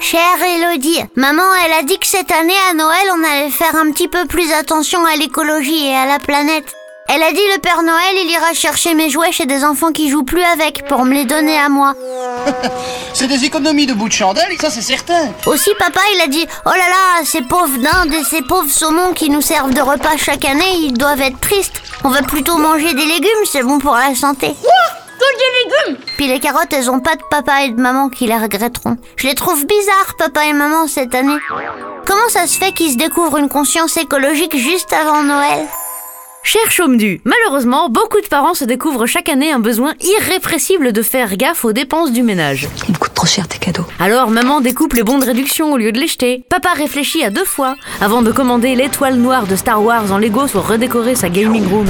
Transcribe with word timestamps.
Chère 0.00 0.20
Elodie, 0.42 1.00
maman, 1.16 1.42
elle 1.64 1.72
a 1.72 1.82
dit 1.82 1.98
que 1.98 2.06
cette 2.06 2.30
année 2.30 2.52
à 2.70 2.74
Noël, 2.74 3.06
on 3.14 3.24
allait 3.24 3.50
faire 3.50 3.74
un 3.74 3.90
petit 3.90 4.08
peu 4.08 4.26
plus 4.26 4.52
attention 4.52 5.04
à 5.04 5.16
l'écologie 5.16 5.88
et 5.88 5.94
à 5.94 6.06
la 6.06 6.18
planète. 6.18 6.72
Elle 7.08 7.22
a 7.22 7.32
dit 7.32 7.40
le 7.54 7.60
Père 7.60 7.82
Noël, 7.82 8.14
il 8.22 8.30
ira 8.30 8.52
chercher 8.52 8.94
mes 8.94 9.10
jouets 9.10 9.32
chez 9.32 9.46
des 9.46 9.64
enfants 9.64 9.92
qui 9.92 10.08
jouent 10.08 10.24
plus 10.24 10.42
avec 10.42 10.86
pour 10.86 11.04
me 11.04 11.14
les 11.14 11.24
donner 11.24 11.58
à 11.58 11.68
moi. 11.68 11.94
C'est 13.14 13.26
des 13.26 13.44
économies 13.44 13.86
de 13.86 13.94
bout 13.94 14.08
de 14.08 14.12
chandelle, 14.12 14.56
ça 14.60 14.70
c'est 14.70 14.82
certain. 14.82 15.32
Aussi, 15.46 15.70
papa, 15.78 16.00
il 16.14 16.20
a 16.20 16.28
dit 16.28 16.46
Oh 16.66 16.70
là 16.70 16.76
là, 16.76 17.24
ces 17.24 17.42
pauvres 17.42 17.78
dindes 17.78 18.12
et 18.14 18.22
ces 18.24 18.42
pauvres 18.42 18.70
saumons 18.70 19.12
qui 19.14 19.30
nous 19.30 19.40
servent 19.40 19.74
de 19.74 19.80
repas 19.80 20.16
chaque 20.16 20.44
année, 20.44 20.76
ils 20.82 20.92
doivent 20.92 21.22
être 21.22 21.40
tristes. 21.40 21.82
On 22.04 22.10
va 22.10 22.22
plutôt 22.22 22.58
manger 22.58 22.94
des 22.94 23.06
légumes, 23.06 23.44
c'est 23.50 23.62
bon 23.62 23.78
pour 23.78 23.94
la 23.94 24.14
santé. 24.14 24.54
Puis 26.18 26.26
les 26.26 26.40
carottes, 26.40 26.72
elles 26.72 26.90
ont 26.90 26.98
pas 26.98 27.14
de 27.14 27.22
papa 27.30 27.62
et 27.64 27.70
de 27.70 27.80
maman 27.80 28.08
qui 28.08 28.26
les 28.26 28.36
regretteront. 28.36 28.96
Je 29.14 29.28
les 29.28 29.36
trouve 29.36 29.64
bizarres, 29.64 30.16
papa 30.18 30.46
et 30.46 30.52
maman, 30.52 30.88
cette 30.88 31.14
année. 31.14 31.38
Comment 32.06 32.28
ça 32.28 32.48
se 32.48 32.58
fait 32.58 32.72
qu'ils 32.72 32.90
se 32.90 32.96
découvrent 32.96 33.38
une 33.38 33.48
conscience 33.48 33.96
écologique 33.96 34.56
juste 34.56 34.92
avant 34.92 35.22
Noël? 35.22 35.64
Cher 36.42 36.68
Chaumedu, 36.72 37.20
malheureusement, 37.24 37.88
beaucoup 37.88 38.20
de 38.20 38.26
parents 38.26 38.54
se 38.54 38.64
découvrent 38.64 39.06
chaque 39.06 39.28
année 39.28 39.52
un 39.52 39.60
besoin 39.60 39.94
irrépressible 40.00 40.92
de 40.92 41.02
faire 41.02 41.36
gaffe 41.36 41.64
aux 41.64 41.72
dépenses 41.72 42.10
du 42.10 42.24
ménage. 42.24 42.66
Ils 42.88 42.94
me 42.94 42.98
coûtent 42.98 43.14
trop 43.14 43.26
cher 43.26 43.46
tes 43.46 43.58
cadeaux. 43.58 43.86
Alors 44.00 44.30
maman 44.30 44.60
découpe 44.60 44.94
les 44.94 45.04
bons 45.04 45.18
de 45.18 45.24
réduction 45.24 45.72
au 45.72 45.76
lieu 45.76 45.92
de 45.92 46.00
les 46.00 46.08
jeter. 46.08 46.44
Papa 46.48 46.70
réfléchit 46.74 47.22
à 47.22 47.30
deux 47.30 47.44
fois 47.44 47.76
avant 48.00 48.22
de 48.22 48.32
commander 48.32 48.74
l'étoile 48.74 49.14
noire 49.14 49.46
de 49.46 49.54
Star 49.54 49.80
Wars 49.84 50.10
en 50.10 50.18
Lego 50.18 50.46
pour 50.46 50.66
redécorer 50.66 51.14
sa 51.14 51.28
gaming 51.28 51.68
room. 51.68 51.86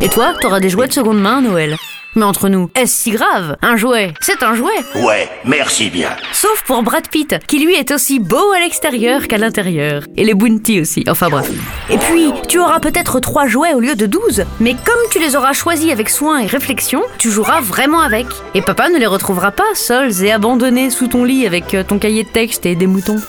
Et 0.00 0.08
toi, 0.08 0.32
t'auras 0.40 0.58
des 0.58 0.70
jouets 0.70 0.88
de 0.88 0.92
seconde 0.92 1.20
main 1.20 1.38
à 1.38 1.40
Noël. 1.40 1.76
Mais 2.16 2.22
entre 2.24 2.48
nous, 2.48 2.70
est-ce 2.74 2.94
si 2.94 3.10
grave? 3.10 3.56
Un 3.60 3.76
jouet, 3.76 4.14
c'est 4.20 4.42
un 4.42 4.54
jouet 4.54 4.72
Ouais, 4.94 5.28
merci 5.44 5.90
bien. 5.90 6.10
Sauf 6.32 6.62
pour 6.66 6.82
Brad 6.82 7.08
Pitt, 7.08 7.36
qui 7.46 7.58
lui 7.58 7.74
est 7.74 7.90
aussi 7.90 8.20
beau 8.20 8.52
à 8.52 8.60
l'extérieur 8.60 9.26
qu'à 9.26 9.38
l'intérieur. 9.38 10.04
Et 10.16 10.24
les 10.24 10.34
Bounty 10.34 10.80
aussi, 10.80 11.04
enfin 11.08 11.28
bref. 11.28 11.50
Et 11.90 11.98
puis, 11.98 12.32
tu 12.48 12.60
auras 12.60 12.78
peut-être 12.80 13.18
trois 13.20 13.46
jouets 13.46 13.74
au 13.74 13.80
lieu 13.80 13.96
de 13.96 14.06
12, 14.06 14.44
mais 14.60 14.74
comme 14.74 15.10
tu 15.10 15.18
les 15.18 15.34
auras 15.34 15.52
choisis 15.52 15.90
avec 15.90 16.08
soin 16.08 16.38
et 16.38 16.46
réflexion, 16.46 17.02
tu 17.18 17.30
joueras 17.30 17.60
vraiment 17.60 18.00
avec. 18.00 18.26
Et 18.54 18.62
papa 18.62 18.88
ne 18.88 18.98
les 18.98 19.06
retrouvera 19.06 19.50
pas 19.50 19.74
seuls 19.74 20.22
et 20.22 20.30
abandonnés 20.30 20.90
sous 20.90 21.08
ton 21.08 21.24
lit 21.24 21.46
avec 21.46 21.74
euh, 21.74 21.82
ton 21.82 21.98
cahier 21.98 22.24
de 22.24 22.28
texte 22.28 22.64
et 22.66 22.76
des 22.76 22.86
moutons. 22.86 23.20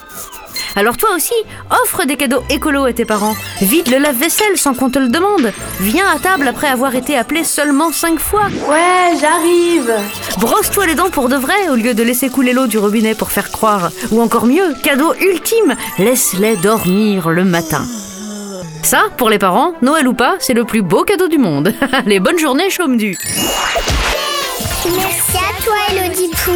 Alors 0.75 0.97
toi 0.97 1.09
aussi, 1.15 1.33
offre 1.69 2.05
des 2.05 2.17
cadeaux 2.17 2.43
écolos 2.49 2.85
à 2.85 2.93
tes 2.93 3.05
parents. 3.05 3.35
Vide 3.61 3.89
le 3.89 3.97
lave-vaisselle 3.97 4.57
sans 4.57 4.73
qu'on 4.73 4.89
te 4.89 4.99
le 4.99 5.07
demande. 5.07 5.53
Viens 5.79 6.07
à 6.13 6.19
table 6.19 6.47
après 6.47 6.67
avoir 6.67 6.95
été 6.95 7.17
appelé 7.17 7.43
seulement 7.45 7.93
5 7.93 8.19
fois. 8.19 8.47
Ouais, 8.69 9.17
j'arrive. 9.19 9.93
Brosse-toi 10.39 10.87
les 10.87 10.95
dents 10.95 11.09
pour 11.09 11.29
de 11.29 11.37
vrai 11.37 11.69
au 11.69 11.75
lieu 11.75 11.93
de 11.93 12.03
laisser 12.03 12.29
couler 12.29 12.51
l'eau 12.51 12.67
du 12.67 12.77
robinet 12.77 13.15
pour 13.15 13.31
faire 13.31 13.51
croire. 13.51 13.89
Ou 14.11 14.21
encore 14.21 14.45
mieux, 14.45 14.73
cadeau 14.83 15.13
ultime, 15.21 15.75
laisse-les 15.97 16.57
dormir 16.57 17.29
le 17.29 17.45
matin. 17.45 17.85
Ça, 18.83 19.03
pour 19.17 19.29
les 19.29 19.39
parents, 19.39 19.73
Noël 19.81 20.07
ou 20.07 20.13
pas, 20.13 20.35
c'est 20.39 20.53
le 20.53 20.65
plus 20.65 20.81
beau 20.81 21.03
cadeau 21.03 21.27
du 21.27 21.37
monde. 21.37 21.73
Allez, 21.93 22.19
bonne 22.19 22.37
journée, 22.37 22.69
chaume 22.69 22.97
du. 22.97 23.17
Merci 24.85 25.37
à 25.37 25.63
toi, 25.63 25.75
Élodie 25.89 26.29
Pou. 26.29 26.51